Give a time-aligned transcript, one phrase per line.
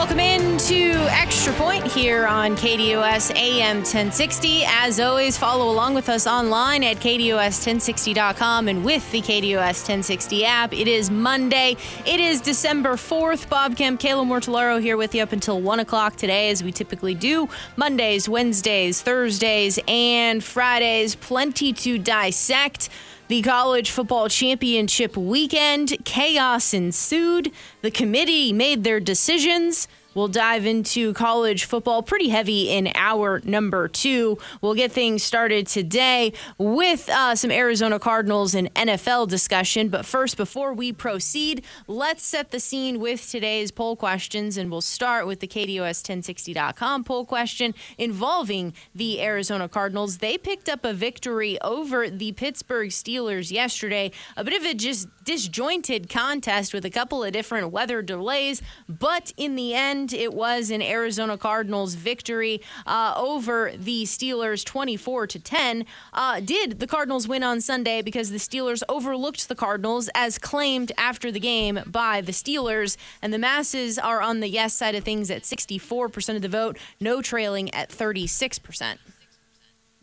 [0.00, 4.64] Welcome in to Extra Point here on KDUS AM 1060.
[4.64, 10.72] As always, follow along with us online at KDUS1060.com and with the KDUS 1060 app.
[10.72, 11.76] It is Monday.
[12.06, 13.50] It is December 4th.
[13.50, 17.14] Bob Kemp, Kayla Mortellaro here with you up until 1 o'clock today, as we typically
[17.14, 17.50] do.
[17.76, 21.14] Mondays, Wednesdays, Thursdays, and Fridays.
[21.14, 22.88] Plenty to dissect.
[23.30, 27.52] The college football championship weekend, chaos ensued.
[27.80, 29.86] The committee made their decisions.
[30.12, 34.38] We'll dive into college football pretty heavy in hour number two.
[34.60, 39.88] We'll get things started today with uh, some Arizona Cardinals and NFL discussion.
[39.88, 44.56] But first, before we proceed, let's set the scene with today's poll questions.
[44.56, 50.18] And we'll start with the KDUS1060.com poll question involving the Arizona Cardinals.
[50.18, 54.10] They picked up a victory over the Pittsburgh Steelers yesterday.
[54.36, 58.60] A bit of a just disjointed contest with a couple of different weather delays.
[58.88, 65.26] But in the end, it was an Arizona Cardinals victory uh, over the Steelers 24
[65.28, 65.84] to 10.
[66.12, 70.92] Uh, did the Cardinals win on Sunday because the Steelers overlooked the Cardinals as claimed
[70.96, 72.96] after the game by the Steelers?
[73.22, 76.78] And the masses are on the yes side of things at 64% of the vote,
[76.98, 78.98] no trailing at 36%.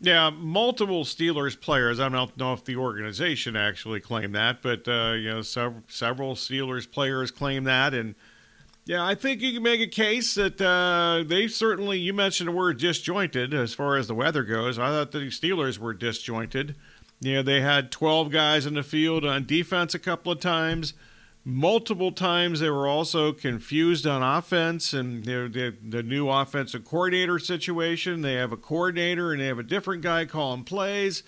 [0.00, 1.98] Yeah, multiple Steelers players.
[1.98, 6.34] I don't know if the organization actually claimed that, but uh, you know, several, several
[6.36, 8.14] Steelers players claim that, and
[8.88, 11.98] yeah, I think you can make a case that uh, they certainly.
[11.98, 14.78] You mentioned the word disjointed as far as the weather goes.
[14.78, 16.74] I thought the Steelers were disjointed.
[17.20, 20.94] You know, they had 12 guys in the field on defense a couple of times.
[21.44, 27.38] Multiple times they were also confused on offense and know, the, the new offensive coordinator
[27.38, 28.22] situation.
[28.22, 31.22] They have a coordinator and they have a different guy calling plays.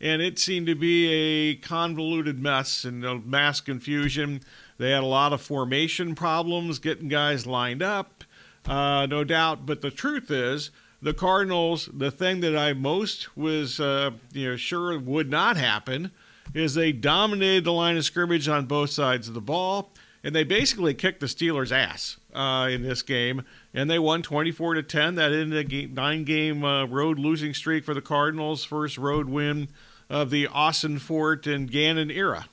[0.00, 4.40] And it seemed to be a convoluted mess and a mass confusion.
[4.78, 8.24] They had a lot of formation problems getting guys lined up,
[8.66, 9.66] uh, no doubt.
[9.66, 10.70] But the truth is,
[11.00, 16.10] the Cardinals, the thing that I most was uh, you know sure would not happen
[16.54, 19.92] is they dominated the line of scrimmage on both sides of the ball,
[20.22, 24.74] and they basically kicked the Steelers' ass uh, in this game, and they won 24
[24.74, 25.16] to 10.
[25.16, 29.68] That ended a nine-game uh, road losing streak for the Cardinals, first road win
[30.08, 32.46] of the Ossenfort and Gannon era.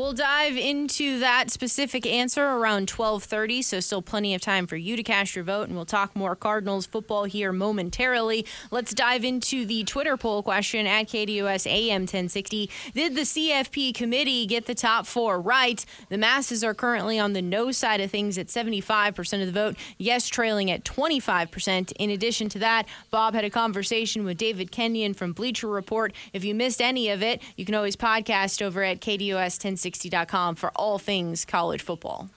[0.00, 4.96] We'll dive into that specific answer around 12:30, so still plenty of time for you
[4.96, 8.46] to cast your vote and we'll talk more Cardinals football here momentarily.
[8.70, 12.70] Let's dive into the Twitter poll question at KDUS AM 1060.
[12.94, 15.84] Did the CFP committee get the top 4 right?
[16.08, 19.76] The masses are currently on the no side of things at 75% of the vote,
[19.98, 21.92] yes trailing at 25%.
[21.98, 26.14] In addition to that, Bob had a conversation with David Kenyon from Bleacher Report.
[26.32, 30.56] If you missed any of it, you can always podcast over at KDUS 1060 360.com
[30.56, 32.30] for all things college football.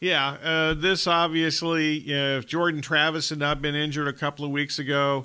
[0.00, 4.44] Yeah, uh, this obviously, you know, if Jordan Travis had not been injured a couple
[4.44, 5.24] of weeks ago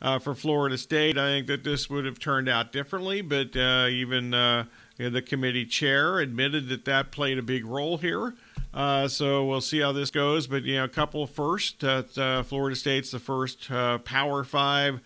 [0.00, 3.22] uh, for Florida State, I think that this would have turned out differently.
[3.22, 4.66] But uh, even uh,
[4.98, 8.34] you know, the committee chair admitted that that played a big role here.
[8.72, 10.46] Uh, so we'll see how this goes.
[10.46, 11.82] But, you know, a couple first.
[11.82, 15.00] Uh, Florida State's the first Power Five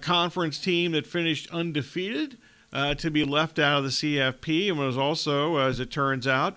[0.00, 2.38] conference team that finished undefeated
[2.72, 6.56] uh, to be left out of the CFP, and was also, as it turns out,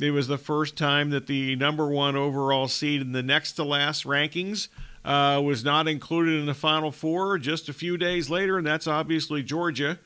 [0.00, 3.64] it was the first time that the number one overall seed in the next to
[3.64, 4.68] last rankings
[5.04, 8.86] uh, was not included in the Final Four just a few days later, and that's
[8.86, 9.98] obviously Georgia.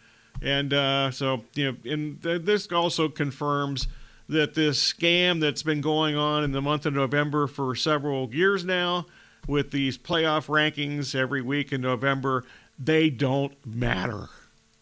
[0.43, 3.89] And uh, so, you know, and th- this also confirms
[4.29, 8.65] that this scam that's been going on in the month of November for several years
[8.65, 9.07] now,
[9.47, 12.45] with these playoff rankings every week in November,
[12.79, 14.29] they don't matter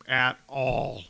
[0.09, 1.03] at all.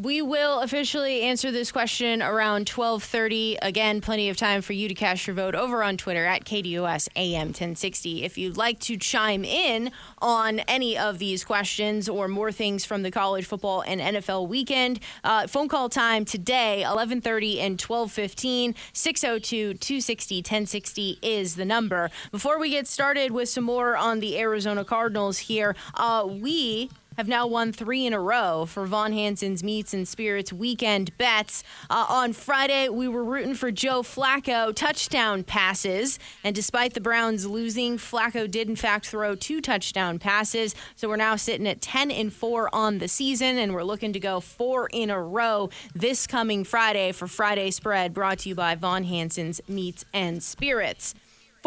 [0.00, 3.58] We will officially answer this question around 12:30.
[3.60, 7.08] Again, plenty of time for you to cast your vote over on Twitter at KDUS
[7.16, 8.22] AM 1060.
[8.22, 9.90] If you'd like to chime in
[10.22, 15.00] on any of these questions or more things from the college football and NFL weekend,
[15.24, 22.08] uh, phone call time today 11:30 and 12:15 602-260-1060 is the number.
[22.30, 26.88] Before we get started with some more on the Arizona Cardinals here, uh, we
[27.18, 31.64] have now won three in a row for Von Hanson's Meats and Spirits weekend bets.
[31.90, 37.44] Uh, on Friday, we were rooting for Joe Flacco touchdown passes, and despite the Browns
[37.44, 40.76] losing, Flacco did in fact throw two touchdown passes.
[40.94, 44.20] So we're now sitting at 10 and 4 on the season, and we're looking to
[44.20, 48.76] go four in a row this coming Friday for Friday Spread, brought to you by
[48.76, 51.16] Von Hanson's Meats and Spirits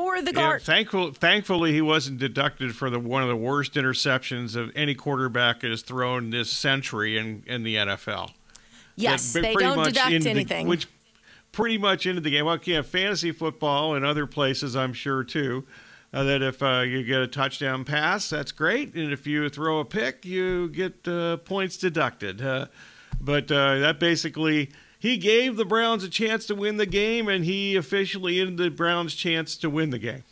[0.02, 0.62] for the guard.
[0.62, 4.96] Yeah, thankful, thankfully, he wasn't deducted for the one of the worst interceptions of any
[4.96, 8.32] quarterback has thrown this century in, in the NFL.
[8.96, 10.66] Yes, they don't deduct anything.
[10.66, 10.88] The, which
[11.52, 12.46] pretty much into the game.
[12.46, 15.66] Well, yeah, fantasy football and other places, I'm sure too.
[16.14, 19.80] Uh, that if uh, you get a touchdown pass, that's great, and if you throw
[19.80, 22.42] a pick, you get uh, points deducted.
[22.42, 22.66] Uh,
[23.22, 24.72] but uh, that basically
[25.02, 28.70] he gave the Browns a chance to win the game, and he officially ended the
[28.70, 30.24] Browns' chance to win the game.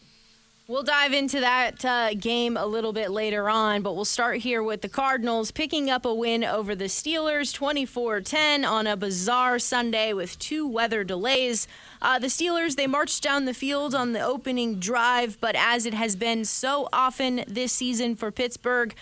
[0.68, 4.62] We'll dive into that uh, game a little bit later on, but we'll start here
[4.62, 9.58] with the Cardinals picking up a win over the Steelers 24 10 on a bizarre
[9.58, 11.68] Sunday with two weather delays.
[12.00, 15.96] Uh, the Steelers, they marched down the field on the opening drive, but as it
[15.96, 18.94] has been so often this season for Pittsburgh,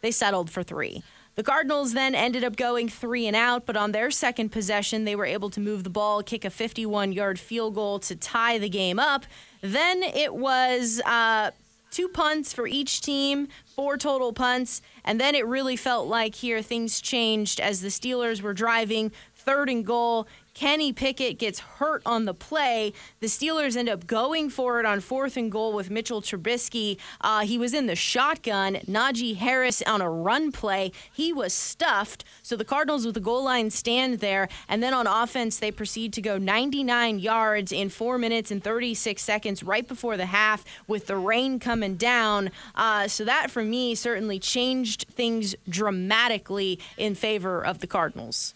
[0.00, 1.04] they settled for three.
[1.34, 5.16] The Cardinals then ended up going three and out, but on their second possession, they
[5.16, 8.68] were able to move the ball, kick a 51 yard field goal to tie the
[8.68, 9.24] game up.
[9.62, 11.52] Then it was uh,
[11.90, 16.60] two punts for each team, four total punts, and then it really felt like here
[16.60, 20.26] things changed as the Steelers were driving third and goal.
[20.54, 22.92] Kenny Pickett gets hurt on the play.
[23.20, 26.98] The Steelers end up going for it on fourth and goal with Mitchell Trubisky.
[27.20, 28.74] Uh, he was in the shotgun.
[28.86, 30.92] Najee Harris on a run play.
[31.10, 32.24] He was stuffed.
[32.42, 34.48] So the Cardinals with the goal line stand there.
[34.68, 39.22] And then on offense, they proceed to go 99 yards in four minutes and 36
[39.22, 42.50] seconds right before the half with the rain coming down.
[42.74, 48.54] Uh, so that for me certainly changed things dramatically in favor of the Cardinals.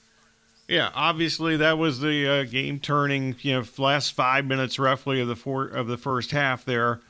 [0.68, 3.36] Yeah, obviously that was the uh, game turning.
[3.40, 6.64] You know, last five minutes roughly of the four of the first half.
[6.64, 7.00] There,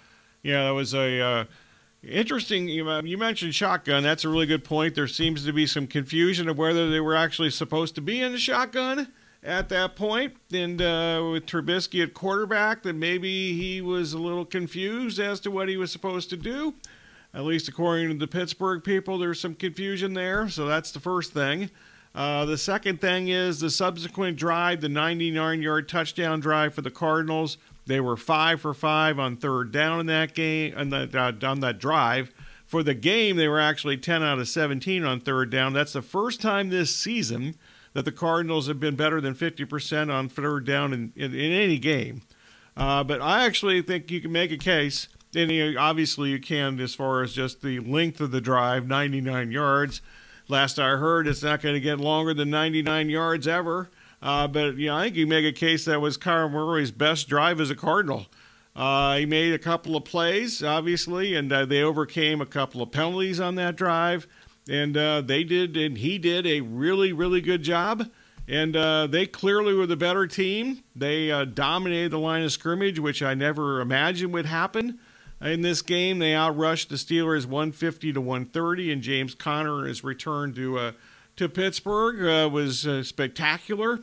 [0.42, 1.44] yeah, that was a uh,
[2.02, 2.68] interesting.
[2.68, 4.02] You, uh, you mentioned shotgun.
[4.02, 4.94] That's a really good point.
[4.94, 8.32] There seems to be some confusion of whether they were actually supposed to be in
[8.32, 9.08] the shotgun
[9.42, 14.44] at that point, and uh, with Trubisky at quarterback, that maybe he was a little
[14.44, 16.74] confused as to what he was supposed to do.
[17.32, 20.48] At least according to the Pittsburgh people, there's some confusion there.
[20.48, 21.70] So that's the first thing.
[22.16, 26.90] Uh, the second thing is the subsequent drive, the 99 yard touchdown drive for the
[26.90, 27.58] Cardinals.
[27.84, 31.60] They were five for five on third down in that game, on that, uh, on
[31.60, 32.32] that drive.
[32.64, 35.74] For the game, they were actually 10 out of 17 on third down.
[35.74, 37.54] That's the first time this season
[37.92, 41.78] that the Cardinals have been better than 50% on third down in, in, in any
[41.78, 42.22] game.
[42.78, 46.94] Uh, but I actually think you can make a case, and obviously you can as
[46.94, 50.00] far as just the length of the drive 99 yards.
[50.48, 53.90] Last I heard, it's not going to get longer than 99 yards ever.
[54.22, 57.28] Uh, but you know, I think you make a case that was Kyler Murray's best
[57.28, 58.26] drive as a Cardinal.
[58.74, 62.90] Uh, he made a couple of plays, obviously, and uh, they overcame a couple of
[62.92, 64.26] penalties on that drive.
[64.68, 68.08] And uh, they did, and he did a really, really good job.
[68.48, 70.82] And uh, they clearly were the better team.
[70.94, 74.98] They uh, dominated the line of scrimmage, which I never imagined would happen.
[75.40, 80.54] In this game, they outrushed the Steelers 150 to 130, and James Conner, his return
[80.54, 80.92] to uh,
[81.36, 84.00] to Pittsburgh, uh, was uh, spectacular.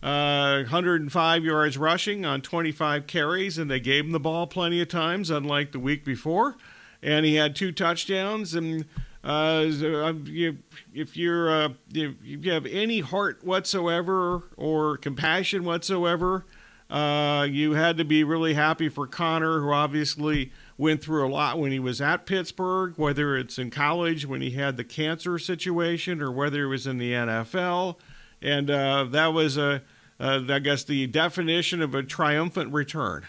[0.00, 4.88] 105 uh, yards rushing on 25 carries, and they gave him the ball plenty of
[4.88, 6.56] times, unlike the week before.
[7.02, 8.54] And he had two touchdowns.
[8.54, 8.84] And
[9.22, 16.44] uh, if you're uh, if you have any heart whatsoever or compassion whatsoever,
[16.90, 21.72] you had to be really happy for Conner, who obviously went through a lot when
[21.72, 26.30] he was at Pittsburgh, whether it's in college when he had the cancer situation or
[26.30, 27.96] whether it was in the NFL.
[28.42, 29.82] And uh, that was, a,
[30.18, 33.26] uh, I guess, the definition of a triumphant return.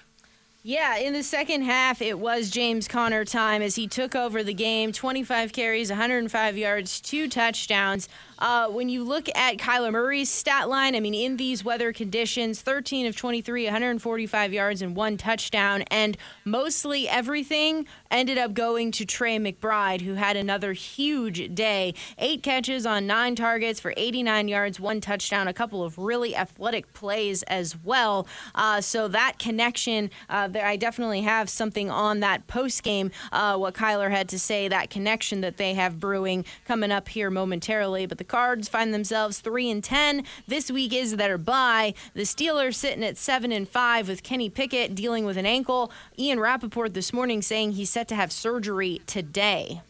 [0.67, 4.51] Yeah, in the second half, it was James Conner time as he took over the
[4.51, 8.09] game 25 carries, 105 yards, two touchdowns.
[8.37, 12.61] Uh, when you look at Kyler Murray's stat line, I mean, in these weather conditions,
[12.61, 19.05] 13 of 23, 145 yards and one touchdown, and mostly everything ended up going to
[19.05, 21.93] Trey McBride, who had another huge day.
[22.17, 26.91] Eight catches on nine targets for 89 yards, one touchdown, a couple of really athletic
[26.93, 28.27] plays as well.
[28.53, 33.11] Uh, so that connection, uh, there, I definitely have something on that post game.
[33.31, 37.29] Uh, what Kyler had to say, that connection that they have brewing coming up here
[37.29, 40.23] momentarily, but the the Cards find themselves 3 and 10.
[40.47, 41.93] This week is their bye.
[42.15, 45.91] The Steelers sitting at 7 and 5 with Kenny Pickett dealing with an ankle.
[46.17, 49.81] Ian Rapoport this morning saying he's set to have surgery today.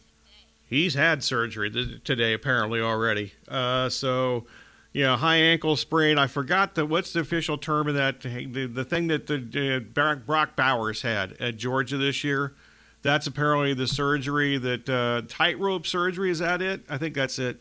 [0.68, 3.32] he's had surgery th- today apparently already.
[3.48, 4.44] Uh, so,
[5.02, 6.18] know, high ankle sprain.
[6.18, 8.20] I forgot the what's the official term of that.
[8.20, 12.52] The, the thing that the uh, Brock Bowers had at Georgia this year.
[13.02, 16.28] That's apparently the surgery that uh, tightrope surgery.
[16.30, 16.80] Is that it?
[16.88, 17.60] I think that's it.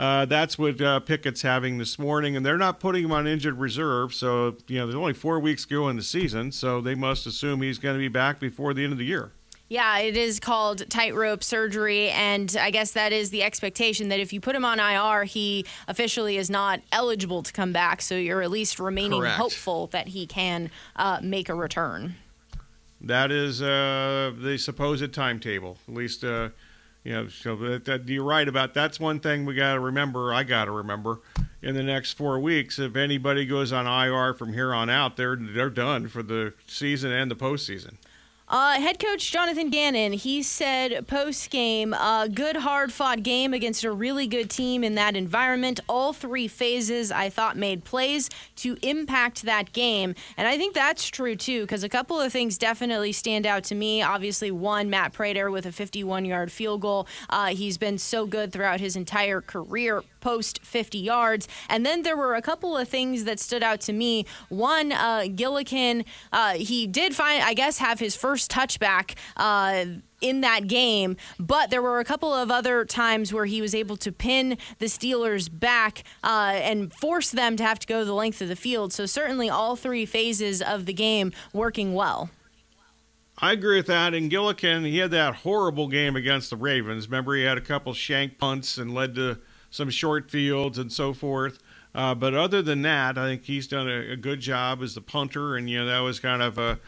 [0.00, 3.58] Uh, that's what uh, Pickett's having this morning, and they're not putting him on injured
[3.58, 4.14] reserve.
[4.14, 7.26] So, you know, there's only four weeks to go in the season, so they must
[7.26, 9.32] assume he's going to be back before the end of the year.
[9.68, 14.32] Yeah, it is called tightrope surgery, and I guess that is the expectation that if
[14.32, 18.00] you put him on IR, he officially is not eligible to come back.
[18.00, 19.36] So you're at least remaining Correct.
[19.36, 22.14] hopeful that he can uh, make a return.
[23.02, 25.76] That is uh, the supposed timetable.
[25.86, 26.48] At least, uh,
[27.04, 30.34] you know, so that, that, you're right about that's one thing we got to remember.
[30.34, 31.20] I got to remember
[31.62, 32.78] in the next four weeks.
[32.78, 37.10] If anybody goes on IR from here on out, they're they're done for the season
[37.10, 37.94] and the postseason.
[38.50, 43.84] Uh, head coach Jonathan Gannon, he said post game, uh, good hard fought game against
[43.84, 45.78] a really good team in that environment.
[45.88, 50.16] All three phases I thought made plays to impact that game.
[50.36, 53.76] And I think that's true too, because a couple of things definitely stand out to
[53.76, 54.02] me.
[54.02, 57.06] Obviously, one, Matt Prater with a 51 yard field goal.
[57.28, 61.48] Uh, he's been so good throughout his entire career post 50 yards.
[61.68, 64.26] And then there were a couple of things that stood out to me.
[64.48, 69.16] One, uh, Gillikin, uh, he did find, I guess, have his first touchback.
[69.36, 69.84] Uh,
[70.20, 73.96] in that game, but there were a couple of other times where he was able
[73.96, 78.42] to pin the Steelers back uh, and force them to have to go the length
[78.42, 78.92] of the field.
[78.92, 82.28] So, certainly, all three phases of the game working well.
[83.38, 84.12] I agree with that.
[84.12, 87.08] And Gillikin, he had that horrible game against the Ravens.
[87.08, 89.38] Remember, he had a couple shank punts and led to
[89.70, 91.58] some short fields and so forth.
[91.94, 95.00] Uh, but other than that, I think he's done a, a, good job as the
[95.00, 96.78] punter, and you know that was kind of a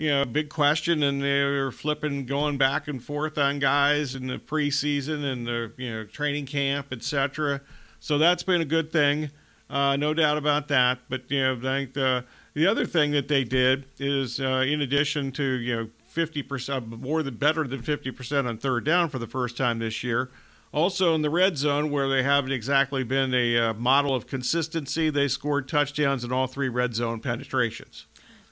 [0.00, 4.28] you know big question, and they were flipping, going back and forth on guys in
[4.28, 7.60] the preseason and the you know training camp, etc.
[7.98, 9.30] So that's been a good thing,
[9.68, 11.00] uh, no doubt about that.
[11.10, 14.80] But you know, I think the the other thing that they did is, uh, in
[14.80, 19.10] addition to you know 50 percent more than better than 50 percent on third down
[19.10, 20.30] for the first time this year
[20.72, 25.10] also, in the red zone, where they haven't exactly been a uh, model of consistency,
[25.10, 28.06] they scored touchdowns in all three red zone penetrations.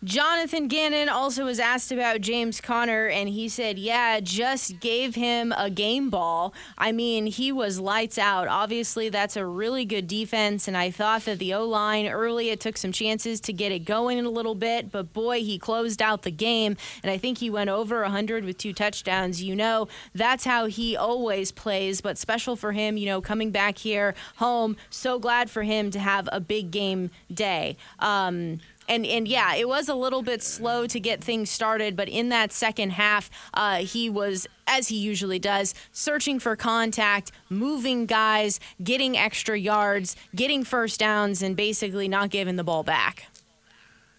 [0.05, 5.53] Jonathan Gannon also was asked about James Conner, and he said, Yeah, just gave him
[5.59, 6.55] a game ball.
[6.77, 8.47] I mean, he was lights out.
[8.47, 12.61] Obviously, that's a really good defense, and I thought that the O line early, it
[12.61, 16.23] took some chances to get it going a little bit, but boy, he closed out
[16.23, 19.43] the game, and I think he went over 100 with two touchdowns.
[19.43, 23.79] You know, that's how he always plays, but special for him, you know, coming back
[23.79, 24.77] here home.
[24.91, 27.77] So glad for him to have a big game day.
[27.99, 32.09] Um, and and yeah, it was a little bit slow to get things started, but
[32.09, 38.07] in that second half, uh, he was as he usually does, searching for contact, moving
[38.07, 43.27] guys, getting extra yards, getting first downs, and basically not giving the ball back.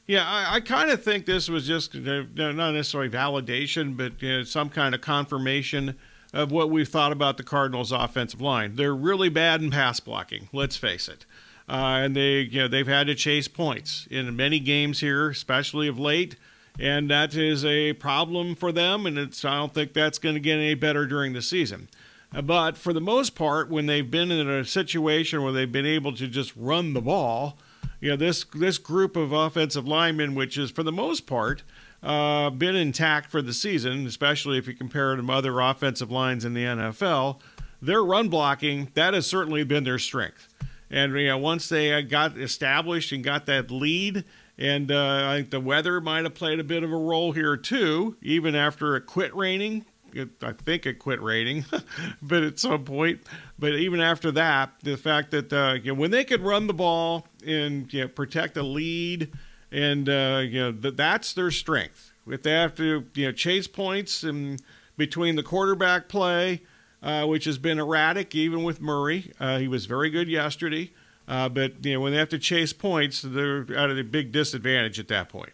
[0.08, 4.96] Yeah, I, I kind of think this was just not necessarily validation, but some kind
[4.96, 5.96] of confirmation
[6.34, 8.76] of what we thought about the Cardinals' offensive line.
[8.76, 10.50] They're really bad in pass blocking.
[10.52, 11.26] Let's face it.
[11.70, 15.88] Uh, and they you know they've had to chase points in many games here, especially
[15.88, 16.36] of late,
[16.80, 19.06] and that is a problem for them.
[19.06, 21.88] And it's I don't think that's going to get any better during the season.
[22.34, 25.86] Uh, but for the most part, when they've been in a situation where they've been
[25.86, 27.58] able to just run the ball,
[28.02, 31.62] you know this this group of offensive linemen, which is for the most part
[32.02, 36.46] uh, been intact for the season, especially if you compare it to other offensive lines
[36.46, 37.40] in the NFL,
[37.82, 40.48] their run blocking that has certainly been their strength.
[40.92, 44.24] And you know, once they uh, got established and got that lead,
[44.58, 47.56] and uh, I think the weather might have played a bit of a role here
[47.56, 49.86] too, even after it quit raining.
[50.12, 51.66] It, I think it quit raining,
[52.22, 53.22] but at some point.
[53.60, 56.74] But even after that, the fact that uh, you know, when they could run the
[56.74, 59.32] ball and you know, protect a lead,
[59.72, 62.12] and uh, you know that that's their strength.
[62.28, 64.62] If they have to you know chase points and
[64.98, 66.62] between the quarterback play
[67.02, 69.32] uh, which has been erratic even with Murray.
[69.40, 70.92] Uh, he was very good yesterday,
[71.28, 75.00] uh, but you know when they have to chase points, they're at a big disadvantage
[75.00, 75.52] at that point.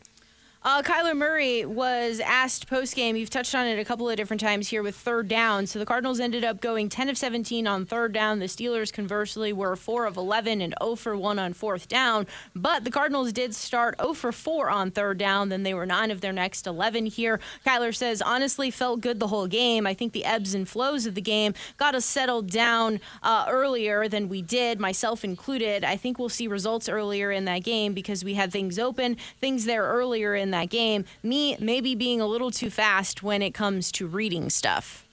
[0.66, 3.16] Uh, Kyler Murray was asked post game.
[3.16, 5.68] You've touched on it a couple of different times here with third down.
[5.68, 8.40] So the Cardinals ended up going 10 of 17 on third down.
[8.40, 12.26] The Steelers, conversely, were 4 of 11 and 0 for 1 on fourth down.
[12.56, 15.50] But the Cardinals did start 0 for 4 on third down.
[15.50, 17.40] Then they were 9 of their next 11 here.
[17.64, 19.86] Kyler says, honestly, felt good the whole game.
[19.86, 24.08] I think the ebbs and flows of the game got us settled down uh, earlier
[24.08, 25.84] than we did, myself included.
[25.84, 29.66] I think we'll see results earlier in that game because we had things open, things
[29.66, 31.06] there earlier in that game.
[31.22, 35.06] Me maybe being a little too fast when it comes to reading stuff.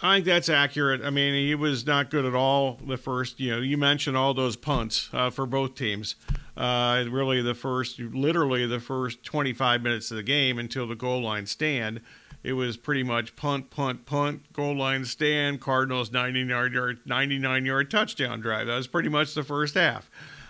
[0.00, 1.02] I think that's accurate.
[1.02, 3.40] I mean, he was not good at all the first.
[3.40, 6.14] You know, you mentioned all those punts uh, for both teams.
[6.56, 11.22] Uh, really, the first, literally the first 25 minutes of the game until the goal
[11.22, 12.00] line stand,
[12.44, 17.90] it was pretty much punt, punt, punt, goal line stand, Cardinals 99 yard, 99 yard
[17.90, 18.68] touchdown drive.
[18.68, 20.08] That was pretty much the first half.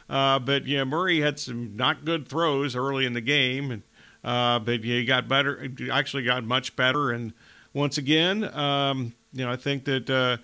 [0.08, 3.82] Uh, but yeah, Murray had some not good throws early in the game, and
[4.28, 5.70] uh, but he got better.
[5.90, 7.32] Actually, got much better, and
[7.72, 10.36] once again, um, you know, I think that uh,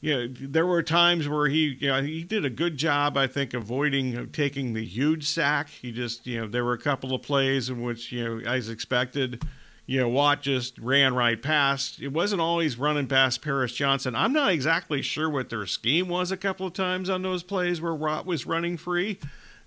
[0.00, 3.26] you know, there were times where he you know, he did a good job, I
[3.26, 5.68] think, avoiding taking the huge sack.
[5.68, 8.70] He just you know there were a couple of plays in which you know as
[8.70, 9.44] expected.
[9.84, 12.00] You know, Watt just ran right past.
[12.00, 14.14] It wasn't always running past Paris Johnson.
[14.14, 17.82] I'm not exactly sure what their scheme was a couple of times on those plays
[17.82, 19.18] where Watt was running free.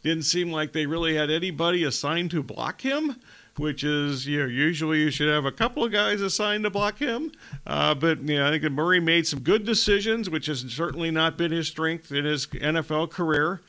[0.01, 3.15] Didn't seem like they really had anybody assigned to block him
[3.57, 6.99] which is you know usually you should have a couple of guys assigned to block
[6.99, 7.31] him.
[7.65, 11.11] Uh, but you know, I think that Murray made some good decisions, which has certainly
[11.11, 13.61] not been his strength in his NFL career.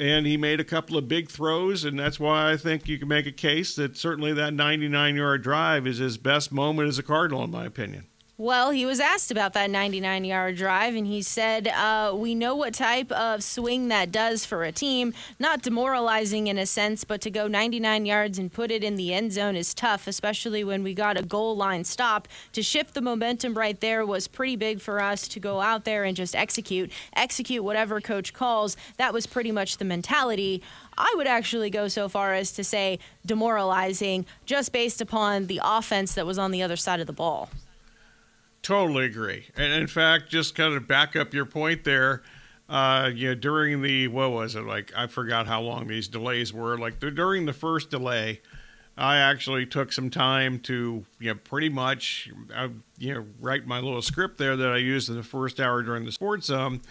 [0.00, 3.08] And he made a couple of big throws, and that's why I think you can
[3.08, 7.02] make a case that certainly that 99 yard drive is his best moment as a
[7.02, 8.06] Cardinal, in my opinion.
[8.40, 12.54] Well, he was asked about that 99 yard drive, and he said, uh, We know
[12.54, 15.12] what type of swing that does for a team.
[15.40, 19.12] Not demoralizing in a sense, but to go 99 yards and put it in the
[19.12, 22.28] end zone is tough, especially when we got a goal line stop.
[22.52, 26.04] To shift the momentum right there was pretty big for us to go out there
[26.04, 26.92] and just execute.
[27.14, 28.76] Execute whatever coach calls.
[28.98, 30.62] That was pretty much the mentality.
[30.96, 36.14] I would actually go so far as to say demoralizing just based upon the offense
[36.14, 37.50] that was on the other side of the ball.
[38.68, 39.46] Totally agree.
[39.56, 42.22] And in fact, just kind of back up your point there.
[42.68, 44.92] Uh, you know, during the what was it like?
[44.94, 46.76] I forgot how long these delays were.
[46.76, 48.42] Like during the first delay,
[48.98, 53.80] I actually took some time to you know pretty much uh, you know write my
[53.80, 56.82] little script there that I used in the first hour during the sports um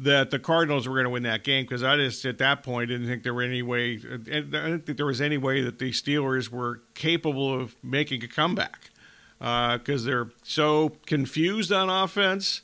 [0.00, 2.88] that the Cardinals were going to win that game because I just at that point
[2.88, 5.90] didn't think there were any way I didn't think there was any way that the
[5.90, 8.90] Steelers were capable of making a comeback
[9.38, 12.62] because uh, they're so confused on offense.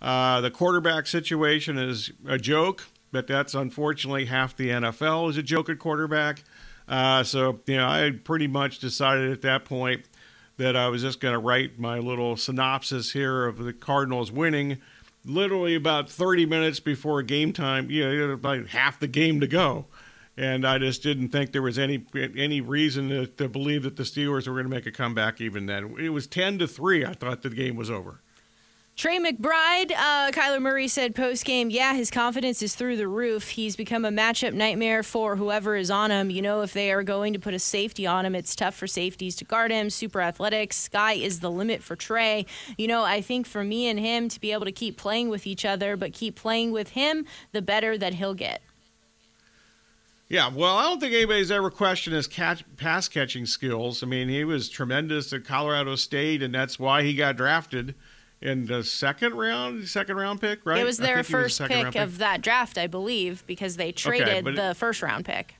[0.00, 5.42] Uh, the quarterback situation is a joke, but that's unfortunately half the NFL is a
[5.42, 6.42] joke at quarterback.
[6.86, 10.04] Uh, so, you know, I pretty much decided at that point
[10.56, 14.78] that I was just going to write my little synopsis here of the Cardinals winning
[15.24, 19.86] literally about 30 minutes before game time, you know, about half the game to go
[20.36, 24.02] and I just didn't think there was any any reason to, to believe that the
[24.02, 25.40] Steelers were going to make a comeback.
[25.40, 27.04] Even then, it was ten to three.
[27.04, 28.20] I thought the game was over.
[28.96, 33.48] Trey McBride, uh, Kyler Murray said post game, yeah, his confidence is through the roof.
[33.48, 36.30] He's become a matchup nightmare for whoever is on him.
[36.30, 38.86] You know, if they are going to put a safety on him, it's tough for
[38.86, 39.90] safeties to guard him.
[39.90, 40.72] Super athletic.
[40.72, 42.46] Sky is the limit for Trey.
[42.78, 45.44] You know, I think for me and him to be able to keep playing with
[45.44, 48.62] each other, but keep playing with him, the better that he'll get.
[50.28, 54.02] Yeah, well, I don't think anybody's ever questioned his catch, pass catching skills.
[54.02, 57.94] I mean, he was tremendous at Colorado State, and that's why he got drafted
[58.40, 60.78] in the second round, second round pick, right?
[60.78, 64.46] It was their first was pick, pick, of that draft, I believe, because they traded
[64.46, 65.56] okay, the it, first round pick.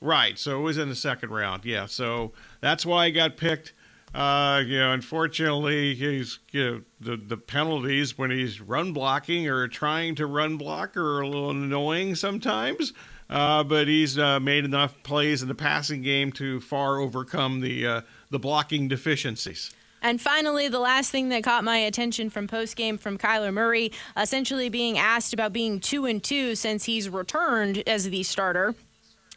[0.00, 1.64] Right, so it was in the second round.
[1.64, 3.72] Yeah, so that's why he got picked.
[4.14, 9.68] Uh, you know, unfortunately, he's you know, the the penalties when he's run blocking or
[9.68, 12.92] trying to run block are a little annoying sometimes.
[13.28, 17.86] Uh, but he's uh, made enough plays in the passing game to far overcome the
[17.86, 19.72] uh, the blocking deficiencies.
[20.02, 23.90] And finally, the last thing that caught my attention from post game from Kyler Murray,
[24.16, 28.74] essentially being asked about being two and two since he's returned as the starter.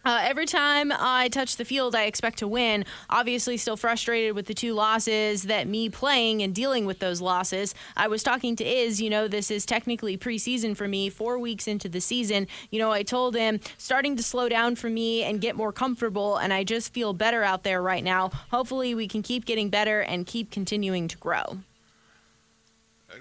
[0.10, 2.84] Uh, every time I touch the field, I expect to win.
[3.12, 7.76] Obviously, still frustrated with the two losses that me playing and dealing with those losses.
[7.96, 11.68] I was talking to Iz, you know, this is technically preseason for me, four weeks
[11.68, 12.48] into the season.
[12.72, 16.38] You know, I told him starting to slow down for me and get more comfortable,
[16.38, 18.32] and I just feel better out there right now.
[18.50, 21.60] Hopefully, we can keep getting better and keep continuing to grow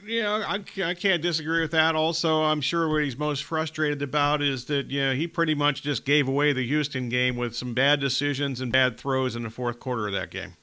[0.06, 1.94] you know, I, I can't disagree with that.
[1.94, 5.82] Also, I'm sure what he's most frustrated about is that, you know, he pretty much
[5.82, 9.50] just gave away the Houston game with some bad decisions and bad throws in the
[9.50, 10.54] fourth quarter of that game.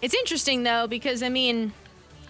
[0.00, 1.72] It's interesting, though, because, I mean,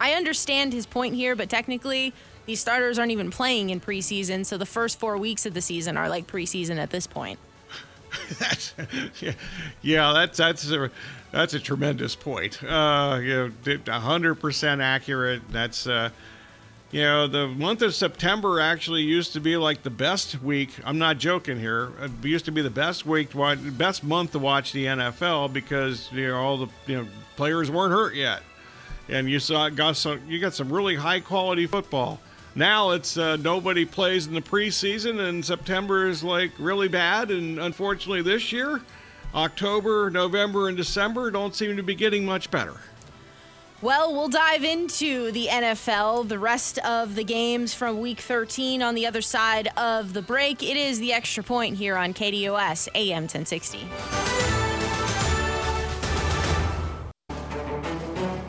[0.01, 2.13] I understand his point here, but technically,
[2.47, 5.97] these starters aren't even playing in preseason, so the first four weeks of the season
[5.97, 7.39] are like preseason at this point.
[8.39, 8.75] that's,
[9.21, 9.33] yeah,
[9.83, 10.91] yeah, that's that's a,
[11.33, 12.63] that's a tremendous point.
[12.63, 15.43] Uh, you know, hundred percent accurate.
[15.51, 16.11] That's uh,
[16.91, 20.71] you know, the month of September actually used to be like the best week.
[20.85, 21.93] I'm not joking here.
[22.01, 26.11] It used to be the best week, watch, best month to watch the NFL because
[26.13, 28.41] you know all the you know players weren't hurt yet,
[29.09, 32.21] and you saw got some you got some really high quality football.
[32.55, 37.31] Now it's uh, nobody plays in the preseason, and September is like really bad.
[37.31, 38.81] And unfortunately, this year,
[39.35, 42.75] October, November, and December don't seem to be getting much better.
[43.81, 48.97] Well, we'll dive into the NFL, the rest of the games from week 13 on
[48.97, 50.65] the other side of the break.
[50.65, 53.87] It is the extra point here on KDUS AM 1060.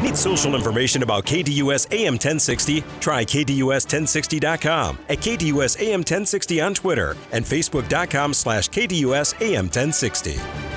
[0.02, 2.84] Need social information about KDUS AM 1060?
[3.00, 10.69] Try KDUS1060.com, at KDUS AM 1060 on Twitter, and Facebook.com slash KDUS AM 1060.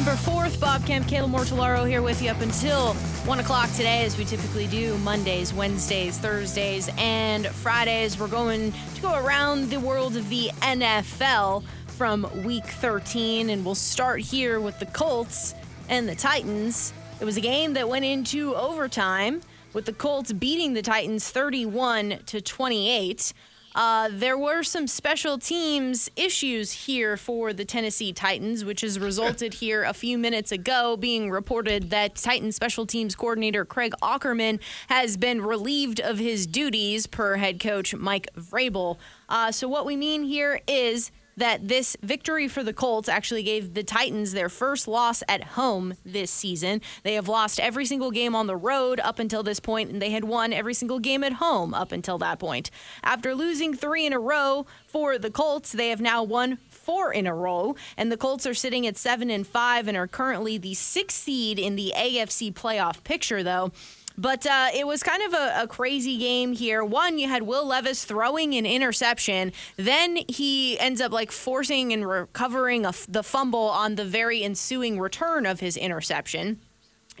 [0.00, 0.58] December 4th.
[0.58, 4.66] Bob Kemp, Kayla Mortellaro here with you up until 1 o'clock today, as we typically
[4.66, 8.18] do Mondays, Wednesdays, Thursdays, and Fridays.
[8.18, 13.74] We're going to go around the world of the NFL from week 13, and we'll
[13.74, 15.54] start here with the Colts
[15.90, 16.94] and the Titans.
[17.20, 19.42] It was a game that went into overtime
[19.74, 23.34] with the Colts beating the Titans 31 to 28.
[23.74, 29.54] Uh, there were some special teams issues here for the Tennessee Titans, which has resulted
[29.62, 35.16] here a few minutes ago being reported that Titans special teams coordinator Craig Aukerman has
[35.16, 38.98] been relieved of his duties per head coach Mike Vrabel.
[39.28, 43.74] Uh, so, what we mean here is that this victory for the Colts actually gave
[43.74, 46.80] the Titans their first loss at home this season.
[47.02, 50.10] They have lost every single game on the road up until this point, and they
[50.10, 52.70] had won every single game at home up until that point.
[53.02, 57.26] After losing three in a row for the Colts, they have now won four in
[57.26, 60.74] a row, and the Colts are sitting at seven and five and are currently the
[60.74, 63.72] sixth seed in the AFC playoff picture, though.
[64.20, 66.84] But uh, it was kind of a, a, crazy game here.
[66.84, 69.50] One, you had Will Levis throwing an interception.
[69.76, 75.46] Then he ends up like forcing and recovering the fumble on the very ensuing return
[75.46, 76.60] of his interception.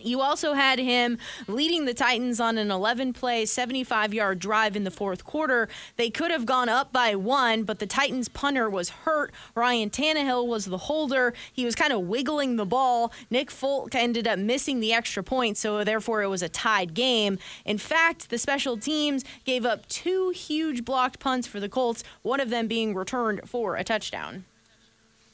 [0.04, 4.84] You also had him leading the Titans on an 11 play, 75 yard drive in
[4.84, 5.68] the fourth quarter.
[5.96, 9.32] They could have gone up by one, but the Titans punter was hurt.
[9.54, 11.34] Ryan Tannehill was the holder.
[11.52, 13.12] He was kind of wiggling the ball.
[13.30, 17.38] Nick Folk ended up missing the extra point, so therefore it was a tied game.
[17.64, 22.40] In fact, the special teams gave up two huge blocked punts for the Colts, one
[22.40, 24.44] of them being returned for a touchdown.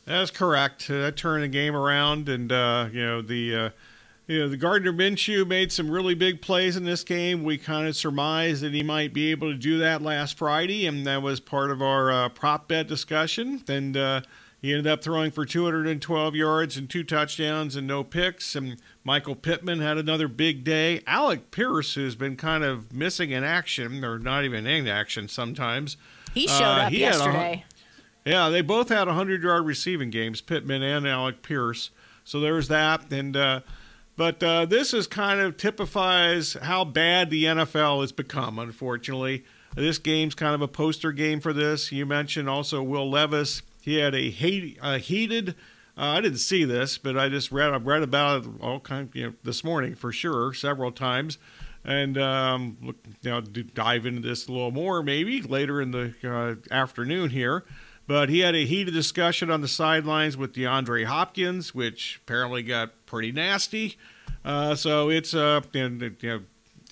[0.05, 0.87] That's correct.
[0.87, 3.57] That turned the game around, and, uh, you know, the.
[3.57, 3.71] Uh,
[4.27, 7.45] you know, the Gardner Minshew made some really big plays in this game.
[7.45, 11.07] We kind of surmised that he might be able to do that last Friday, and
[11.07, 13.63] that was part of our uh, prop bet discussion.
[13.69, 14.23] And uh,
[14.61, 18.57] he ended up throwing for 212 yards and two touchdowns and no picks.
[18.57, 21.03] And Michael Pittman had another big day.
[21.07, 25.97] Alec Pierce, who's been kind of missing in action, or not even in action sometimes,
[26.35, 27.65] he showed uh, up he yesterday.
[28.27, 31.91] A, yeah, they both had 100 yard receiving games, Pittman and Alec Pierce.
[32.25, 33.13] So there's that.
[33.13, 33.61] And, uh,
[34.17, 39.45] but uh, this is kind of typifies how bad the NFL has become, unfortunately.
[39.75, 41.93] This game's kind of a poster game for this.
[41.93, 43.63] You mentioned also Will Levis.
[43.83, 45.55] He had a, hate, a heated,
[45.99, 49.09] uh, I didn't see this, but I just read, I read about it all kind
[49.15, 51.39] you know, this morning for sure, several times.
[51.85, 56.15] And um, look, you know, dive into this a little more maybe later in the
[56.25, 57.65] uh, afternoon here.
[58.07, 62.93] But he had a heated discussion on the sidelines with DeAndre Hopkins, which apparently got
[63.07, 63.99] pretty nasty.
[64.45, 66.41] Uh, so it's uh, you know,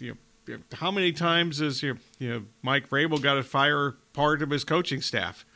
[0.00, 0.16] you
[0.48, 4.64] know, how many times has you know, Mike Vrabel got to fire part of his
[4.64, 5.46] coaching staff?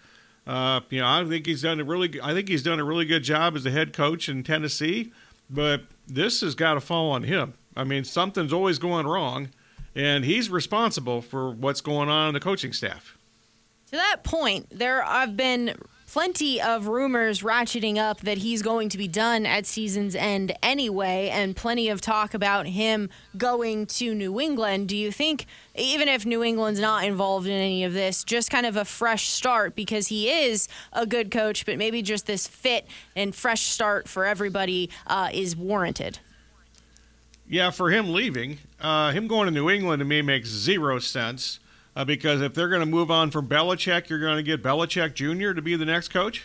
[0.47, 3.05] Uh, you know, I think he's done a really, I think he's done a really
[3.05, 5.12] good job as a head coach in Tennessee.
[5.51, 7.55] But this has got to fall on him.
[7.77, 9.51] I mean, something's always going wrong,
[9.94, 13.17] and he's responsible for what's going on in the coaching staff.
[13.90, 15.74] To that point, there have been
[16.09, 21.31] plenty of rumors ratcheting up that he's going to be done at season's end anyway,
[21.31, 24.88] and plenty of talk about him going to New England.
[24.88, 28.66] Do you think, even if New England's not involved in any of this, just kind
[28.66, 32.87] of a fresh start because he is a good coach, but maybe just this fit
[33.16, 36.18] and fresh start for everybody uh, is warranted?
[37.48, 41.59] Yeah, for him leaving, uh, him going to New England to me makes zero sense
[41.99, 45.15] uh, because if they're going to move on from Belichick, you're going to get Belichick
[45.15, 45.53] Jr.
[45.53, 46.45] to be the next coach?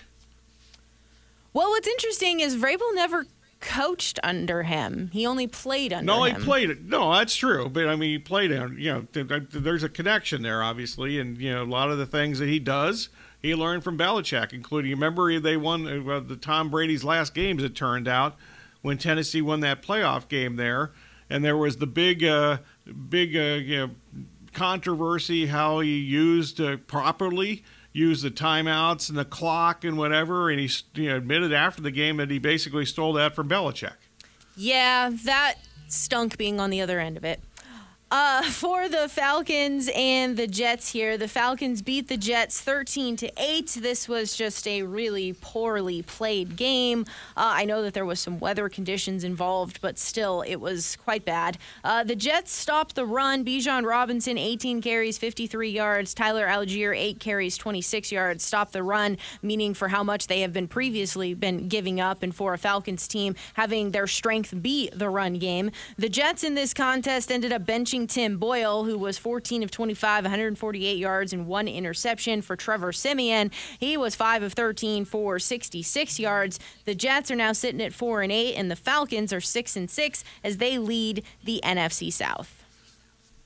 [1.54, 3.28] Well, what's interesting is Vrabel never
[3.60, 5.12] coached under him.
[5.14, 6.34] He only played under no, him.
[6.34, 6.84] No, he played it.
[6.84, 7.70] No, that's true.
[7.70, 8.78] But I mean, he played on.
[8.80, 12.40] You know, there's a connection there, obviously, and you know, a lot of the things
[12.40, 14.90] that he does, he learned from Belichick, including.
[14.90, 17.64] Remember, they won uh, the Tom Brady's last games.
[17.64, 18.38] It turned out
[18.82, 20.94] when Tennessee won that playoff game there,
[21.30, 22.58] and there was the big, uh,
[23.08, 23.90] big, uh, you know
[24.54, 27.64] controversy how he used uh, properly
[27.94, 31.92] used the timeouts and the clock and whatever, and he you know, admitted after the
[31.92, 33.94] game that he basically stole that from Belichick.
[34.58, 35.56] Yeah, that
[35.88, 37.40] stunk being on the other end of it.
[38.14, 43.32] Uh, for the Falcons and the Jets here, the Falcons beat the Jets 13 to
[43.36, 43.80] 8.
[43.82, 47.08] This was just a really poorly played game.
[47.36, 51.26] Uh, I know that there was some weather conditions involved, but still, it was quite
[51.26, 51.58] bad.
[51.84, 53.44] Uh, the Jets stopped the run.
[53.44, 56.14] Bijan Robinson, 18 carries, 53 yards.
[56.14, 58.44] Tyler Allgeier, 8 carries, 26 yards.
[58.44, 62.36] Stopped the run, meaning for how much they have been previously been giving up, and
[62.36, 65.72] for a Falcons team having their strength be the run game.
[65.98, 70.24] The Jets in this contest ended up benching Tim Boyle, who was 14 of 25,
[70.24, 73.52] 148 yards and one interception for Trevor Siemian.
[73.80, 76.60] He was 5 of 13 for 66 yards.
[76.86, 79.90] The Jets are now sitting at 4 and 8 and the Falcons are 6 and
[79.90, 82.64] 6 as they lead the NFC South.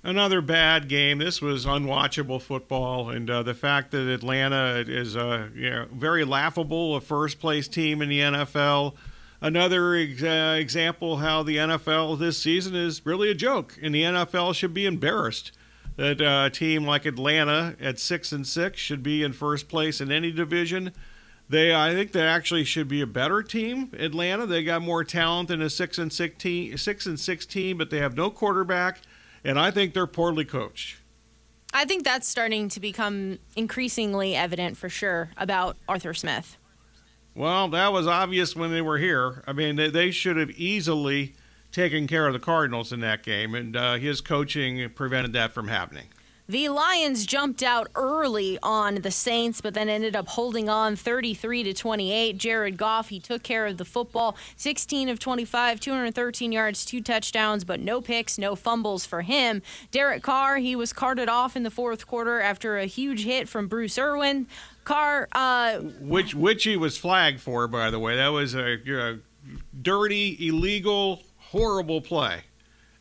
[0.04, 1.18] Another bad game.
[1.18, 6.24] This was unwatchable football, and uh, the fact that Atlanta is a you know, very
[6.24, 8.94] laughable, a first place team in the NFL
[9.42, 14.04] another ex- uh, example how the NFL this season is really a joke, and the
[14.04, 15.52] NFL should be embarrassed
[15.98, 20.00] that uh, a team like Atlanta at six and six should be in first place
[20.00, 20.94] in any division.
[21.50, 23.92] They, I think, they actually should be a better team.
[23.98, 27.78] Atlanta, they got more talent than a six and six team, six and six team,
[27.78, 29.00] but they have no quarterback,
[29.44, 30.98] and I think they're poorly coached.
[31.74, 36.58] I think that's starting to become increasingly evident for sure about Arthur Smith.
[37.38, 39.44] Well, that was obvious when they were here.
[39.46, 41.36] I mean, they, they should have easily
[41.72, 45.68] taken care of the Cardinals in that game, and uh, his coaching prevented that from
[45.68, 46.08] happening.
[46.50, 51.64] The Lions jumped out early on the Saints, but then ended up holding on 33
[51.64, 52.38] to 28.
[52.38, 57.66] Jared Goff, he took care of the football, 16 of 25, 213 yards, two touchdowns,
[57.66, 59.62] but no picks, no fumbles for him.
[59.92, 63.68] Derek Carr, he was carted off in the fourth quarter after a huge hit from
[63.68, 64.48] Bruce Irvin.
[64.86, 68.16] Carr, uh, which which he was flagged for, by the way.
[68.16, 69.20] That was a, a
[69.82, 72.44] dirty, illegal, horrible play.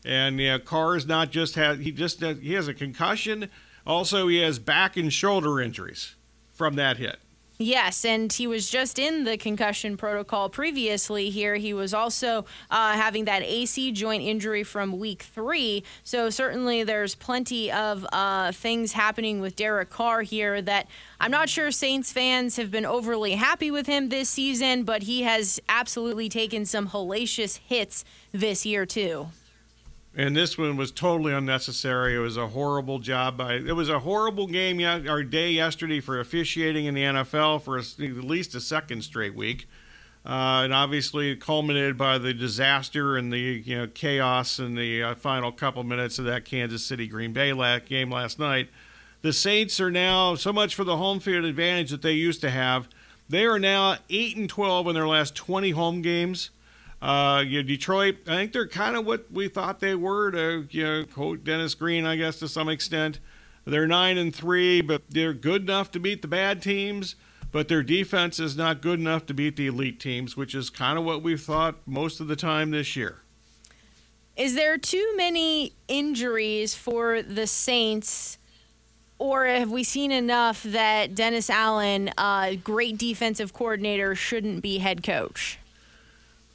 [0.05, 3.49] And yeah, Carr's not just had he just he has a concussion.
[3.85, 6.15] Also, he has back and shoulder injuries
[6.53, 7.19] from that hit.
[7.59, 11.55] Yes, and he was just in the concussion protocol previously here.
[11.55, 15.83] He was also uh, having that AC joint injury from week three.
[16.03, 20.87] So, certainly, there's plenty of uh, things happening with Derek Carr here that
[21.19, 25.23] I'm not sure Saints fans have been overly happy with him this season, but he
[25.23, 29.29] has absolutely taken some hellacious hits this year, too
[30.17, 32.15] and this one was totally unnecessary.
[32.15, 33.53] It was a horrible job by.
[33.53, 37.99] It was a horrible game our day yesterday for officiating in the NFL for at
[37.99, 39.69] least a second straight week,
[40.25, 45.15] uh, and obviously culminated by the disaster and the you know chaos in the uh,
[45.15, 47.53] final couple minutes of that Kansas City Green Bay
[47.85, 48.69] game last night.
[49.21, 52.49] The Saints are now so much for the home field advantage that they used to
[52.49, 52.89] have.
[53.29, 56.49] They are now eight and twelve in their last twenty home games.
[57.01, 60.31] Uh, you know, Detroit, I think they're kind of what we thought they were.
[60.31, 63.19] To you know, quote Dennis Green, I guess to some extent,
[63.65, 67.15] they're nine and three, but they're good enough to beat the bad teams.
[67.51, 70.97] But their defense is not good enough to beat the elite teams, which is kind
[70.97, 73.21] of what we've thought most of the time this year.
[74.35, 78.37] Is there too many injuries for the Saints?
[79.19, 85.01] Or have we seen enough that Dennis Allen, a great defensive coordinator, shouldn't be head
[85.01, 85.57] coach?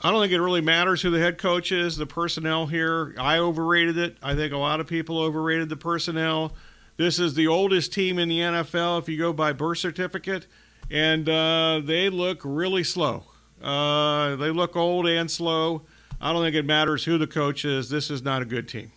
[0.05, 1.97] I don't think it really matters who the head coach is.
[1.97, 4.17] The personnel here, I overrated it.
[4.21, 6.55] I think a lot of people overrated the personnel.
[6.97, 10.49] This is the oldest team in the NFL if you go by birth certificate,
[10.91, 13.25] and uh, they look really slow.
[13.63, 15.83] Uh, they look old and slow.
[16.21, 17.89] I don't think it matters who the coach is.
[17.89, 18.91] This is not a good team.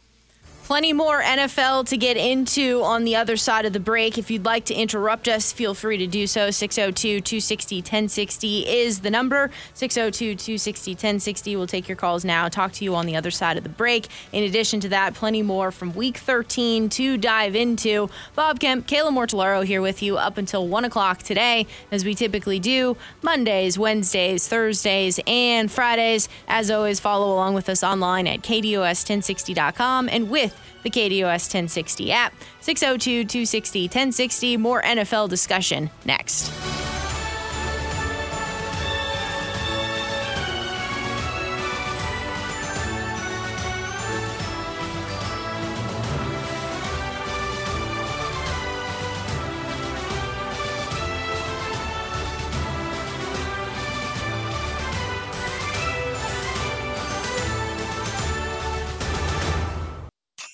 [0.66, 4.18] Plenty more NFL to get into on the other side of the break.
[4.18, 6.50] If you'd like to interrupt us, feel free to do so.
[6.50, 9.52] 602 260 1060 is the number.
[9.76, 11.56] 602 260 1060.
[11.56, 12.50] We'll take your calls now.
[12.50, 14.08] Talk to you on the other side of the break.
[14.32, 18.10] In addition to that, plenty more from week 13 to dive into.
[18.34, 22.60] Bob Kemp, Kayla Mortellaro here with you up until 1 o'clock today, as we typically
[22.60, 26.28] do Mondays, Wednesdays, Thursdays, and Fridays.
[26.48, 32.34] As always, follow along with us online at kdus1060.com and with the KDUS 1060 app.
[32.62, 34.58] 602 260 1060.
[34.58, 36.52] More NFL discussion next.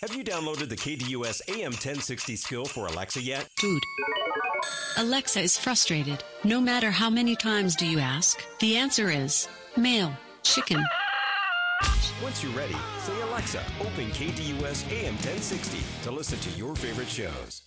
[0.01, 3.47] Have you downloaded the KDUS AM 1060 skill for Alexa yet?
[3.59, 3.83] Dude.
[4.97, 6.23] Alexa is frustrated.
[6.43, 10.11] No matter how many times do you ask, the answer is mail,
[10.41, 10.83] chicken.
[12.23, 17.61] Once you're ready, say Alexa, open KDUS AM 1060 to listen to your favorite shows.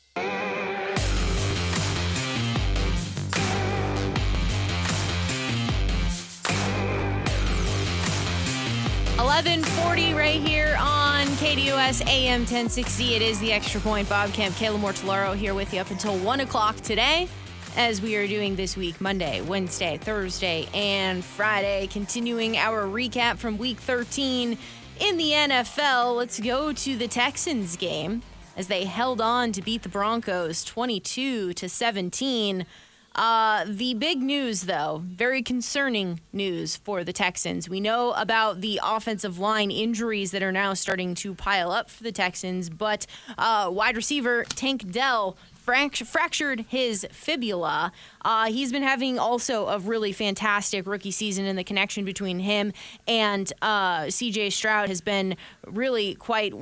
[9.35, 13.17] 1140 right here on KDUS AM 1060.
[13.17, 14.09] It is the Extra Point.
[14.09, 17.29] Bob Kemp, Kayla Mortellaro here with you up until 1 o'clock today
[17.77, 21.89] as we are doing this week Monday, Wednesday, Thursday, and Friday.
[21.89, 24.57] Continuing our recap from week 13
[25.01, 26.17] in the NFL.
[26.17, 28.23] Let's go to the Texans game
[28.57, 32.67] as they held on to beat the Broncos 22 to 17.
[33.15, 37.69] Uh, the big news, though, very concerning news for the Texans.
[37.69, 42.03] We know about the offensive line injuries that are now starting to pile up for
[42.03, 43.07] the Texans, but
[43.39, 47.91] uh, wide receiver Tank Dell fractured his fibula.
[48.23, 52.73] Uh, he's been having also a really fantastic rookie season, and the connection between him
[53.09, 56.53] and uh, CJ Stroud has been really quite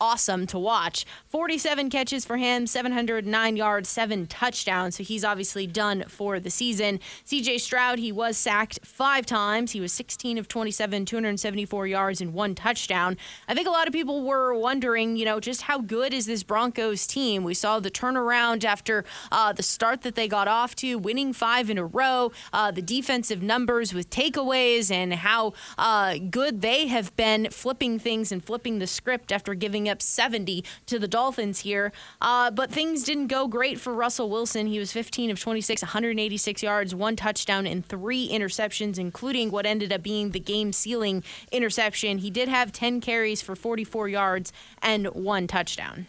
[0.00, 1.04] awesome to watch.
[1.28, 4.96] 47 catches for him, 709 yards, seven touchdowns.
[4.96, 7.00] So he's obviously done for the season.
[7.24, 9.72] CJ Stroud, he was sacked five times.
[9.72, 13.16] He was 16 of 27, 274 yards, and one touchdown.
[13.48, 16.42] I think a lot of people were wondering, you know, just how good is this
[16.42, 17.44] Broncos team?
[17.44, 21.70] We saw the turnaround after uh, the start that they got off to, winning five
[21.70, 27.14] in a row, uh, the defensive numbers with takeaways, and how uh, good they have
[27.16, 31.92] been flipping things and flipping the script after giving up 70 to the Dolphins here.
[32.20, 34.66] Uh, but things didn't go great for Russell Wilson.
[34.66, 39.92] He was 15 of 26, 186 yards, one touchdown, and three interceptions, including what ended
[39.92, 41.22] up being the game sealing
[41.52, 42.18] interception.
[42.18, 46.06] He did have 10 carries for 44 yards and one touchdown.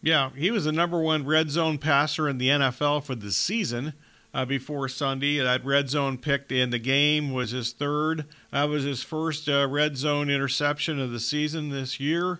[0.00, 3.94] Yeah, he was the number one red zone passer in the NFL for the season.
[4.34, 5.38] Uh, before Sunday.
[5.38, 8.26] That red zone pick in the game was his third.
[8.52, 12.38] That was his first uh, red zone interception of the season this year.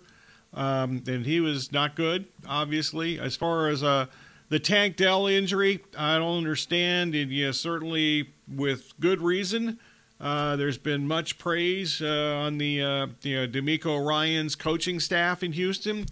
[0.53, 3.19] Um, and he was not good, obviously.
[3.19, 4.07] As far as uh,
[4.49, 9.79] the Tank Dell injury, I don't understand, and yeah, certainly with good reason.
[10.19, 15.43] Uh, there's been much praise uh, on the uh, you know DeMeco Ryans coaching staff
[15.43, 16.07] in Houston.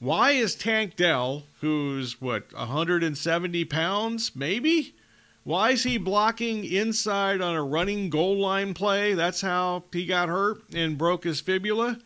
[0.00, 4.94] Why is Tank Dell, who's what 170 pounds, maybe?
[5.42, 9.14] Why is he blocking inside on a running goal line play?
[9.14, 11.98] That's how he got hurt and broke his fibula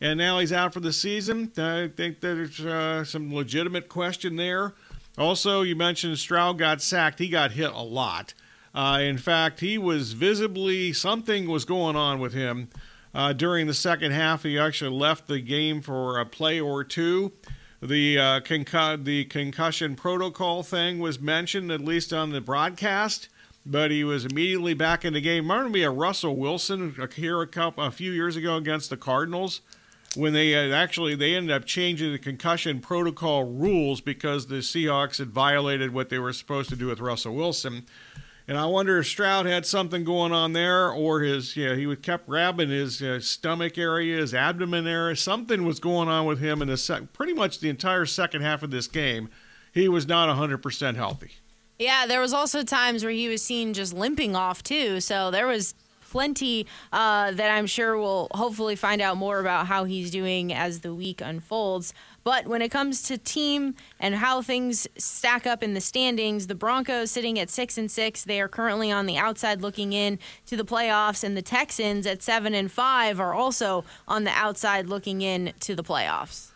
[0.00, 1.52] and now he's out for the season.
[1.56, 4.74] I think there's uh, some legitimate question there.
[5.16, 7.18] Also, you mentioned Stroud got sacked.
[7.18, 8.34] He got hit a lot.
[8.74, 12.68] Uh, in fact, he was visibly something was going on with him
[13.14, 14.44] uh, during the second half.
[14.44, 17.32] He actually left the game for a play or two.
[17.82, 23.28] The uh, concu- the concussion protocol thing was mentioned at least on the broadcast,
[23.64, 25.50] but he was immediately back in the game.
[25.50, 29.60] Remember me a Russell Wilson here a, couple, a few years ago against the Cardinals
[30.14, 35.30] when they actually they ended up changing the concussion protocol rules because the Seahawks had
[35.30, 37.84] violated what they were supposed to do with Russell Wilson.
[38.48, 41.96] And I wonder if Stroud had something going on there, or his, you know, he
[41.96, 45.14] kept grabbing his uh, stomach area, his abdomen area.
[45.16, 48.62] Something was going on with him in the sec- pretty much the entire second half
[48.62, 49.28] of this game.
[49.74, 51.32] He was not 100% healthy.
[51.78, 55.00] Yeah, there was also times where he was seen just limping off too.
[55.00, 55.74] So there was
[56.10, 60.80] plenty uh, that I'm sure we'll hopefully find out more about how he's doing as
[60.80, 61.92] the week unfolds.
[62.24, 66.54] But when it comes to team and how things stack up in the standings, the
[66.54, 70.56] Broncos sitting at six and six, they are currently on the outside looking in to
[70.56, 75.22] the playoffs, and the Texans at seven and five are also on the outside looking
[75.22, 76.50] in to the playoffs.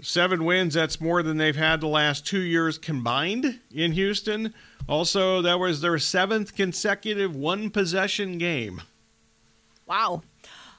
[0.00, 4.54] Seven wins, that's more than they've had the last two years combined in Houston.
[4.88, 8.82] Also, that was their seventh consecutive one possession game.
[9.86, 10.22] Wow.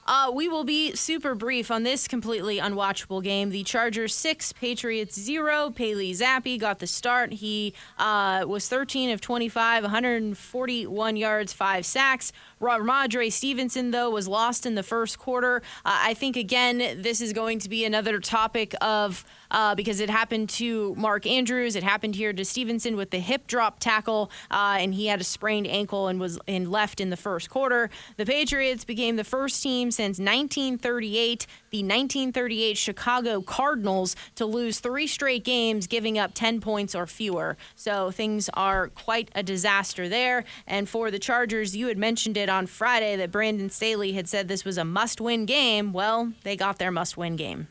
[0.06, 3.50] Uh, we will be super brief on this completely unwatchable game.
[3.50, 5.70] The Chargers six, Patriots zero.
[5.70, 7.34] Bailey Zappe got the start.
[7.34, 12.32] He uh, was 13 of 25, 141 yards, five sacks.
[12.60, 15.62] Rhamondre Stevenson, though, was lost in the first quarter.
[15.84, 20.10] Uh, I think, again, this is going to be another topic of uh, because it
[20.10, 21.74] happened to Mark Andrews.
[21.74, 25.24] It happened here to Stevenson with the hip drop tackle, uh, and he had a
[25.24, 27.88] sprained ankle and was and left in the first quarter.
[28.18, 35.06] The Patriots became the first team since 1938, the 1938 Chicago Cardinals, to lose three
[35.06, 37.56] straight games, giving up 10 points or fewer.
[37.74, 40.44] So things are quite a disaster there.
[40.66, 44.48] And for the Chargers, you had mentioned it on Friday that Brandon Staley had said
[44.48, 45.92] this was a must win game.
[45.92, 47.68] Well, they got their must win game.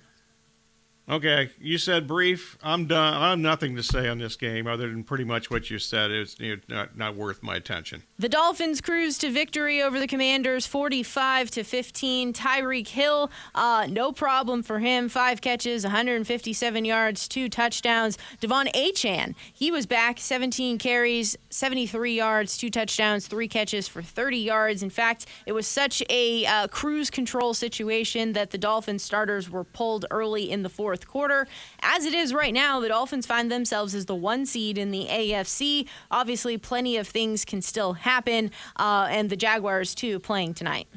[1.09, 2.55] Okay, you said brief.
[2.61, 3.15] I'm done.
[3.15, 6.11] I have nothing to say on this game other than pretty much what you said.
[6.11, 6.37] It's
[6.67, 8.03] not, not worth my attention.
[8.19, 12.31] The Dolphins cruise to victory over the Commanders, 45 to 15.
[12.33, 15.09] Tyreek Hill, uh, no problem for him.
[15.09, 18.15] Five catches, 157 yards, two touchdowns.
[18.39, 24.37] De'Von Achane, he was back, 17 carries, 73 yards, two touchdowns, three catches for 30
[24.37, 24.83] yards.
[24.83, 29.63] In fact, it was such a uh, cruise control situation that the Dolphins starters were
[29.63, 31.47] pulled early in the fourth fourth quarter.
[31.81, 35.07] As it is right now, the Dolphins find themselves as the one seed in the
[35.09, 35.87] AFC.
[36.11, 40.87] Obviously, plenty of things can still happen, uh, and the Jaguars, too, playing tonight.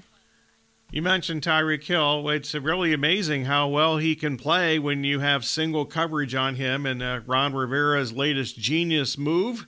[0.91, 2.29] You mentioned Tyreek Hill.
[2.29, 6.85] It's really amazing how well he can play when you have single coverage on him
[6.85, 9.67] and uh, Ron Rivera's latest genius move,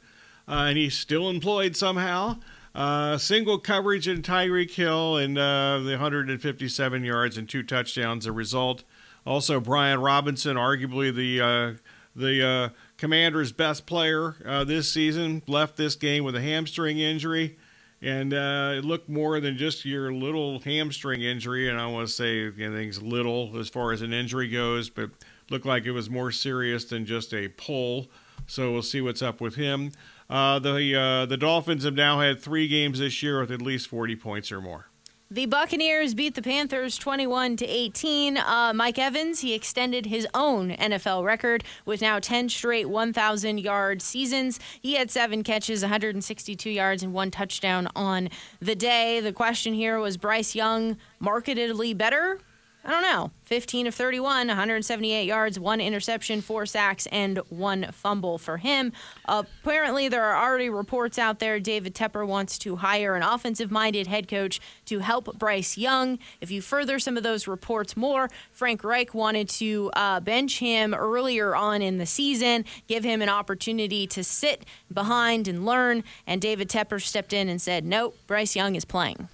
[0.49, 2.39] uh, and he's still employed somehow.
[2.75, 8.33] Uh, single coverage in Tyreek Hill and uh, the 157 yards and two touchdowns a
[8.33, 8.83] result.
[9.27, 11.73] Also, Brian Robinson, arguably the uh,
[12.17, 17.57] the uh, Commanders' best player uh, this season, left this game with a hamstring injury,
[18.03, 21.69] and uh, it looked more than just your little hamstring injury.
[21.69, 25.11] And I want to say anything's little as far as an injury goes, but
[25.51, 28.09] looked like it was more serious than just a pull.
[28.47, 29.93] So we'll see what's up with him.
[30.29, 33.89] Uh, the uh, the Dolphins have now had three games this year with at least
[33.89, 34.89] 40 points or more.
[35.31, 38.37] The Buccaneers beat the Panthers 21 to 18.
[38.37, 44.03] Uh, Mike Evans, he extended his own NFL record with now 10 straight 1,000 yard
[44.03, 44.61] seasons.
[44.83, 48.29] He had seven catches, 162 yards, and one touchdown on
[48.61, 49.21] the day.
[49.21, 52.39] The question here was Bryce Young marketedly better
[52.87, 53.31] I don't know.
[53.45, 58.93] 15 of 31, 178 yards, one interception, four sacks, and one fumble for him.
[59.27, 61.59] apparently, there are already reports out there.
[61.61, 66.19] David Tepper wants to hire an offensive minded head coach to help Bryce Young.
[66.43, 70.93] If you further some of those reports more, Frank Reich wanted to uh, bench him
[70.93, 76.05] earlier on in the season, give him an opportunity to sit behind and learn.
[76.27, 79.29] And David Tepper stepped in and said, Nope, Bryce Young is playing.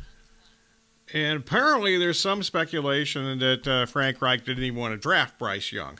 [1.12, 5.72] And apparently, there's some speculation that uh, Frank Reich didn't even want to draft Bryce
[5.72, 5.98] Young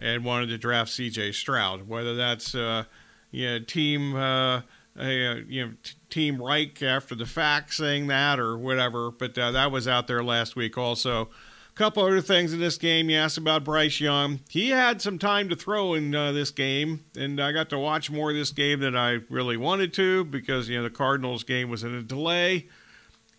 [0.00, 1.32] and wanted to draft C.J.
[1.32, 1.88] Stroud.
[1.88, 2.84] Whether that's uh,
[3.30, 4.62] you know, team uh,
[4.98, 9.70] you know t- team Reich after the fact saying that or whatever, but uh, that
[9.70, 11.22] was out there last week also.
[11.22, 13.10] A couple other things in this game.
[13.10, 14.40] You asked about Bryce Young.
[14.48, 18.10] He had some time to throw in uh, this game, and I got to watch
[18.10, 21.68] more of this game than I really wanted to because you know the Cardinals game
[21.68, 22.68] was in a delay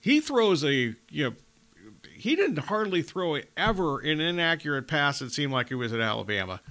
[0.07, 1.33] he throws a you know
[2.13, 6.61] he didn't hardly throw ever an inaccurate pass it seemed like it was at Alabama.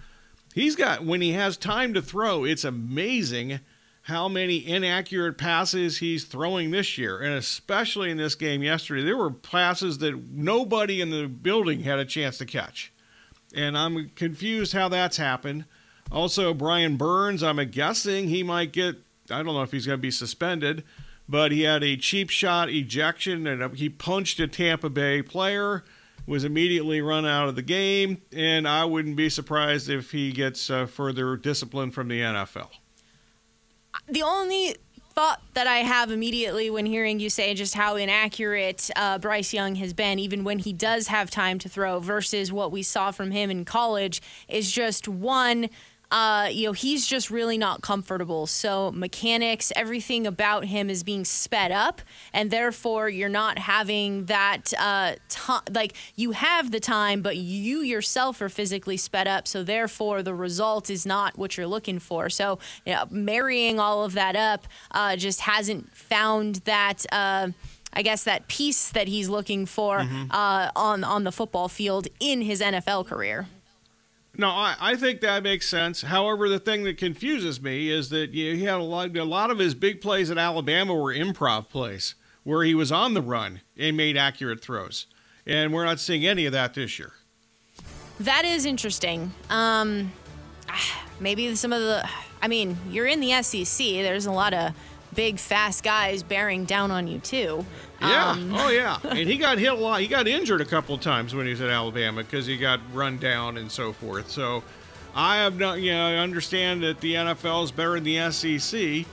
[0.55, 3.61] He's got when he has time to throw, it's amazing
[4.03, 9.05] how many inaccurate passes he's throwing this year, and especially in this game yesterday.
[9.05, 12.91] There were passes that nobody in the building had a chance to catch.
[13.55, 15.67] And I'm confused how that's happened.
[16.11, 18.97] Also, Brian Burns, I'm guessing he might get
[19.31, 20.85] I don't know if he's going to be suspended
[21.29, 25.85] but he had a cheap shot ejection and he punched a Tampa Bay player,
[26.27, 30.71] was immediately run out of the game, and I wouldn't be surprised if he gets
[30.71, 32.69] uh, further discipline from the NFL.
[34.09, 34.77] The only
[35.17, 39.77] thought that I have immediately when hearing you say just how inaccurate uh, Bryce Young
[39.77, 43.31] has been, even when he does have time to throw, versus what we saw from
[43.31, 45.71] him in college, is just one
[46.11, 48.47] uh, you know, he's just really not comfortable.
[48.47, 52.01] So mechanics, everything about him is being sped up,
[52.33, 55.63] and therefore you're not having that uh, time.
[55.73, 59.49] Like you have the time, but you yourself are physically sped up.
[59.49, 62.31] So therefore the result is not what you're looking for.
[62.31, 67.05] So you know, marrying all of that up uh, just hasn't found that.
[67.11, 67.51] Uh,
[67.93, 70.31] I guess that piece that he's looking for mm-hmm.
[70.31, 73.47] uh, on on the football field in his NFL career.
[74.39, 76.03] No, I, I think that makes sense.
[76.03, 79.25] However, the thing that confuses me is that you know, he had a lot, a
[79.25, 82.15] lot of his big plays at Alabama were improv plays
[82.47, 85.07] where he was on the run and made accurate throws.
[85.47, 87.13] And we're not seeing any of that this year.
[88.21, 89.33] That is interesting.
[89.51, 90.13] Um,
[91.19, 92.09] maybe some of the,
[92.41, 93.87] I mean, you're in the SEC.
[93.87, 94.75] There's a lot of
[95.15, 97.67] big, fast guys bearing down on you, too.
[98.01, 98.31] Yeah.
[98.31, 98.99] Um, oh, yeah.
[99.05, 100.01] And he got hit a lot.
[100.01, 103.19] He got injured a couple times when he was at Alabama because he got run
[103.19, 104.31] down and so forth.
[104.31, 104.63] So
[105.15, 109.07] I have not, you know, I understand that the NFL is better than the SEC,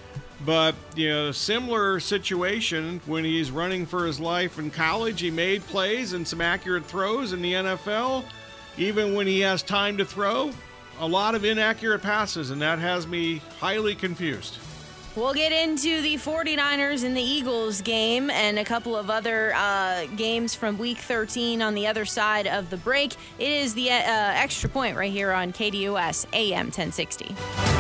[0.46, 5.22] but you know, similar situation when he's running for his life in college.
[5.22, 8.26] He made plays and some accurate throws in the NFL.
[8.78, 10.52] Even when he has time to throw,
[11.00, 14.58] a lot of inaccurate passes, and that has me highly confused.
[15.16, 20.08] We'll get into the 49ers and the Eagles game and a couple of other uh,
[20.16, 23.14] games from week 13 on the other side of the break.
[23.38, 27.73] It is the uh, extra point right here on KDUS AM 1060.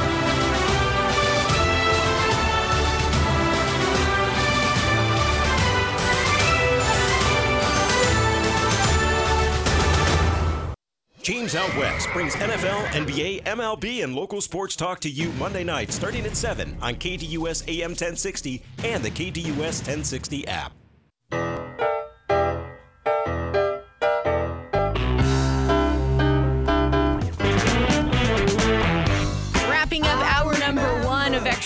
[11.23, 15.89] James Out West brings NFL, NBA, MLB, and local sports talk to you Monday night
[15.89, 20.73] starting at 7 on KDUS AM 1060 and the KDUS 1060 app.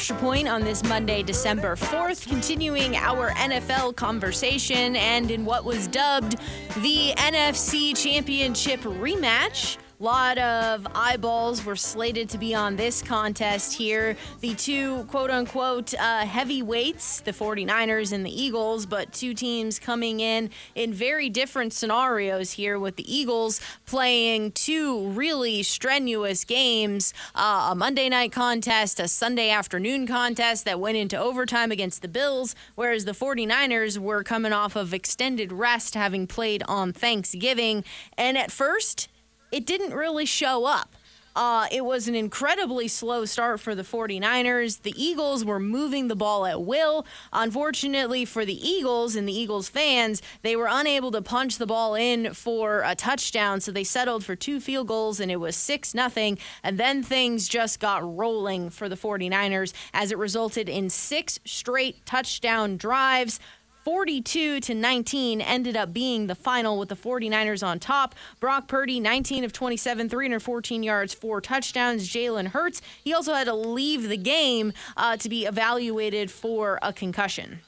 [0.08, 5.86] Extra Point on this Monday, December 4th, continuing our NFL conversation and in what was
[5.88, 6.38] dubbed
[6.78, 9.78] the NFC Championship rematch.
[10.00, 14.16] A lot of eyeballs were slated to be on this contest here.
[14.42, 20.20] The two quote unquote uh, heavyweights, the 49ers and the Eagles, but two teams coming
[20.20, 27.70] in in very different scenarios here with the Eagles playing two really strenuous games uh,
[27.72, 32.54] a Monday night contest, a Sunday afternoon contest that went into overtime against the Bills,
[32.76, 37.84] whereas the 49ers were coming off of extended rest having played on Thanksgiving.
[38.16, 39.08] And at first,
[39.52, 40.90] it didn't really show up.
[41.38, 44.82] Uh, it was an incredibly slow start for the 49ers.
[44.82, 47.06] The Eagles were moving the ball at will.
[47.32, 51.94] Unfortunately for the Eagles and the Eagles fans, they were unable to punch the ball
[51.94, 55.94] in for a touchdown, so they settled for two field goals and it was 6
[55.94, 56.40] nothing.
[56.64, 62.04] And then things just got rolling for the 49ers as it resulted in six straight
[62.08, 63.40] touchdown drives.
[63.88, 68.16] 42 to 19 ended up being the final with the 49ers on top.
[68.42, 72.10] Brock Purdy, 19 of 27, 314 yards, four touchdowns.
[72.10, 76.92] Jalen Hurts, he also had to leave the game uh, to be evaluated for a
[76.92, 77.62] concussion.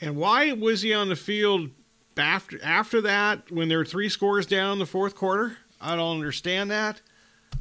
[0.00, 1.70] And why was he on the field
[2.16, 5.56] after after that when there were three scores down in the fourth quarter?
[5.80, 7.00] I don't understand that.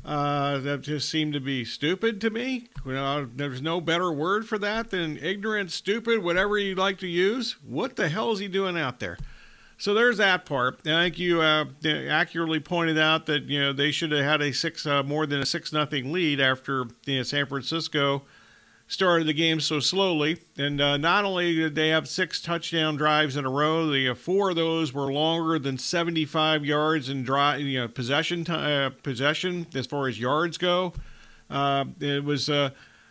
[0.04, 2.68] Uh, that just seemed to be stupid to me.
[2.86, 7.56] Know, there's no better word for that than ignorant, stupid, whatever you like to use.
[7.66, 9.18] What the hell is he doing out there?
[9.78, 10.80] So there's that part.
[10.86, 14.54] I think you uh, accurately pointed out that you know they should have had a
[14.54, 18.24] six uh, more than a six nothing lead after you know, San Francisco
[18.88, 20.39] started the game so slowly.
[20.57, 24.15] And uh, not only did they have six touchdown drives in a row, the uh,
[24.15, 29.67] four of those were longer than 75 yards in drive, you know, possession uh, possession
[29.73, 30.93] as far as yards go.
[31.49, 32.69] Uh, it was uh,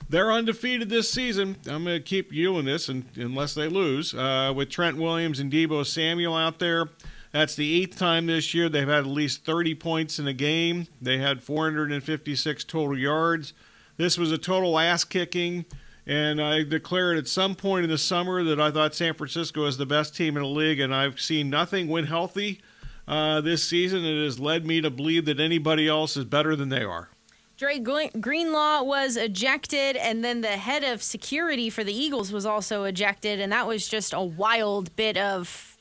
[0.09, 1.57] they're undefeated this season.
[1.67, 5.53] I'm going to keep viewing this and, unless they lose uh, with Trent Williams and
[5.53, 6.89] Deebo Samuel out there.
[7.33, 10.87] That's the eighth time this year they've had at least 30 points in a game.
[11.03, 13.55] They had 456 total yards.
[13.97, 15.65] This was a total ass kicking.
[16.07, 19.79] And I declared at some point in the summer that I thought San Francisco was
[19.79, 22.61] the best team in the league, and I've seen nothing when healthy
[23.09, 24.05] uh, this season.
[24.05, 27.09] It has led me to believe that anybody else is better than they are.
[27.57, 32.85] Dre Greenlaw was ejected, and then the head of security for the Eagles was also
[32.85, 35.74] ejected, and that was just a wild bit of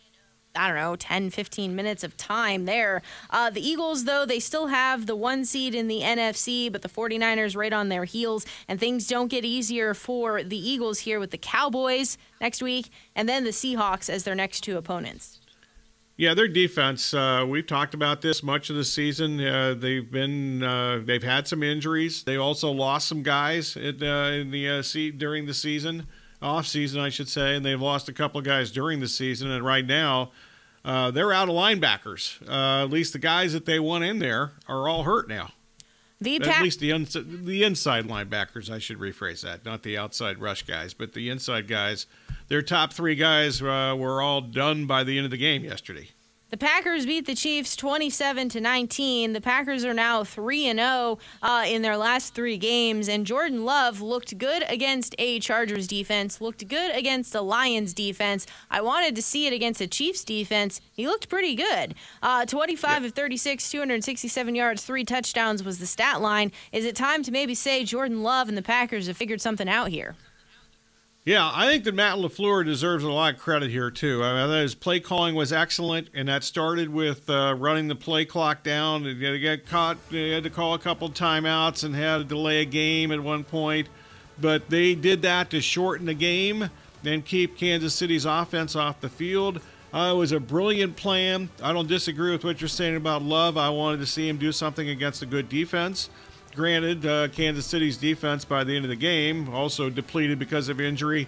[0.56, 3.02] I don't know, 10, 15 minutes of time there.
[3.32, 6.90] Uh, the Eagles, though, they still have the one seed in the NFC, but the
[6.90, 11.32] 49ers right on their heels, and things don't get easier for the Eagles here with
[11.32, 15.40] the Cowboys next week, and then the Seahawks as their next two opponents.
[16.18, 17.16] Yeah, their defense.
[17.16, 19.44] Uh, we've talked about this much of the season.
[19.44, 22.24] Uh, they've been uh, they've had some injuries.
[22.24, 24.84] They also lost some guys at, uh, in the uh,
[25.18, 26.06] during the season
[26.44, 29.50] off season, I should say, and they've lost a couple of guys during the season.
[29.50, 30.32] And right now,
[30.86, 32.42] uh, they're out of linebackers.
[32.48, 35.52] Uh, at least the guys that they want in there are all hurt now.
[36.22, 37.08] The at least the un-
[37.44, 41.68] the inside linebackers, I should rephrase that, not the outside rush guys, but the inside
[41.68, 42.06] guys.
[42.48, 46.10] Their top three guys uh, were all done by the end of the game yesterday.
[46.54, 49.34] The Packers beat the Chiefs 27 to 19.
[49.34, 53.66] The Packers are now 3 and 0 uh, in their last 3 games and Jordan
[53.66, 58.46] Love looked good against a Chargers defense, looked good against a Lions defense.
[58.70, 60.80] I wanted to see it against a Chiefs defense.
[60.92, 61.96] He looked pretty good.
[62.22, 63.10] Uh, 25 yep.
[63.10, 66.52] of 36, 267 yards, 3 touchdowns was the stat line.
[66.72, 69.88] Is it time to maybe say Jordan Love and the Packers have figured something out
[69.88, 70.16] here?
[71.26, 74.22] Yeah, I think that Matt LaFleur deserves a lot of credit here too.
[74.22, 78.26] I mean, his play calling was excellent, and that started with uh, running the play
[78.26, 79.06] clock down.
[79.06, 79.98] He got caught.
[80.10, 83.46] He had to call a couple timeouts and had to delay a game at one
[83.46, 83.88] point,
[84.42, 86.70] but they did that to shorten the game
[87.06, 89.62] and keep Kansas City's offense off the field.
[89.94, 91.50] Uh, it was a brilliant plan.
[91.62, 93.58] I don't disagree with what you're saying about Love.
[93.58, 96.10] I wanted to see him do something against a good defense.
[96.56, 100.80] Granted, uh, Kansas City's defense by the end of the game also depleted because of
[100.80, 101.28] injury.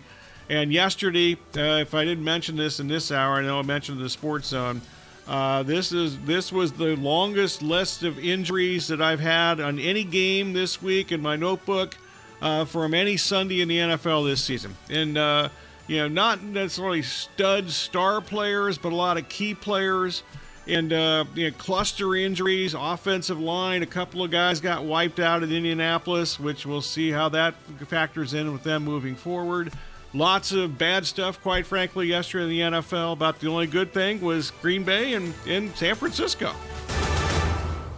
[0.49, 3.99] And yesterday, uh, if I didn't mention this in this hour, I know I mentioned
[3.99, 4.81] the sports zone.
[5.27, 10.03] Uh, this is this was the longest list of injuries that I've had on any
[10.03, 11.97] game this week in my notebook
[12.41, 14.75] uh, from any Sunday in the NFL this season.
[14.89, 15.49] And uh,
[15.87, 20.21] you know, not necessarily stud star players, but a lot of key players
[20.67, 23.83] and uh, you know, cluster injuries, offensive line.
[23.83, 27.55] A couple of guys got wiped out at Indianapolis, which we'll see how that
[27.87, 29.71] factors in with them moving forward.
[30.13, 33.13] Lots of bad stuff, quite frankly, yesterday in the NFL.
[33.13, 36.53] About the only good thing was Green Bay and in San Francisco.